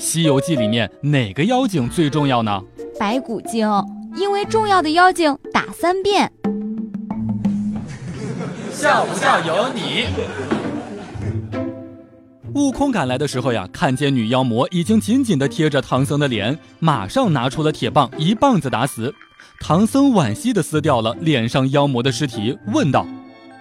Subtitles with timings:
[0.00, 2.58] 西游记》里面哪个妖精最重要呢？
[2.98, 3.68] 白骨精，
[4.16, 6.32] 因为重要的妖精打三遍。
[8.72, 10.06] 笑不笑由你。
[12.54, 19.14] 悟空赶来的时候呀，看见女妖魔已经紧紧地贴着唐僧的脸，马上拿出了铁棒，一棒子打死。
[19.60, 23.06] 唐僧惋惜地撕掉了脸上妖魔的尸体，问道：“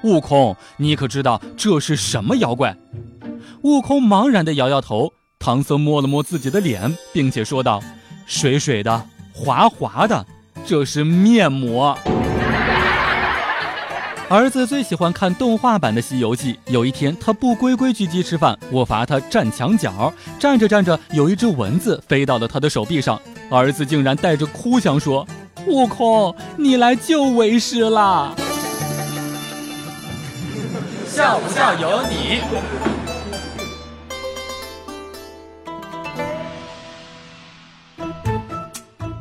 [0.04, 2.78] 悟空，你可知道这是什么妖怪？”
[3.64, 5.12] 悟空茫然地摇摇头。
[5.50, 7.82] 唐僧摸了摸自己的脸，并且说道
[8.28, 9.04] ：“水水的，
[9.34, 10.24] 滑滑的，
[10.64, 11.98] 这是面膜。
[14.30, 16.54] ”儿子最喜欢看动画版的《西游记》。
[16.68, 20.14] 有一天，他不规规矩矩吃饭，我罚他站墙角。
[20.38, 25.26] 站着站着，有一只蚊子飞到了他的手臂上，儿子竟然带着哭腔说
[25.66, 28.36] ：“悟空，你来救为师啦！”
[31.10, 32.99] 笑不笑由你。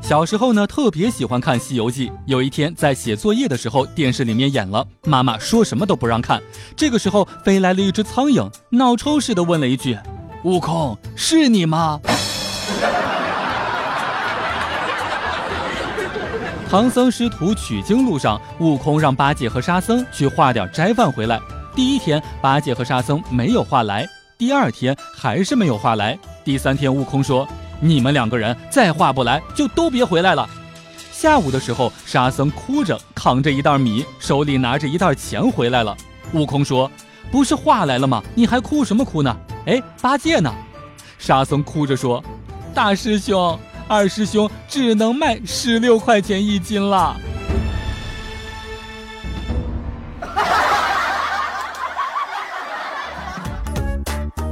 [0.09, 2.09] 小时候呢，特别喜欢看《西游记》。
[2.25, 6.43] 有一天在写作业的时候，电视里面演了，妈妈说什么都不让看。
[6.75, 9.99] 这个时候飞来了一只苍蝇，脑抽似的问了一句
[10.45, 12.01] ：“悟空，是你吗？”
[16.71, 21.39] 唐僧师徒取经路上，悟空让八戒和沙僧去化点斋饭回来。
[21.77, 24.07] 第一天，八戒和沙僧没有化来；
[24.39, 27.47] 第二天还是没有化来；第三天，悟空说。
[27.81, 30.49] 你们两个人再画不来，就都别回来了。
[31.13, 35.97] 下午的时候，沙僧哭着扛着一袋米，手里拿着一袋钱回来了。
[36.33, 36.91] 悟空说
[37.31, 38.23] ：“不是画来了吗？
[38.35, 40.53] 你还哭什么哭呢？”哎，八戒呢？
[41.19, 42.23] 沙僧哭着说
[42.73, 47.17] ：“大师兄、二师兄只能卖十六块钱一斤了。”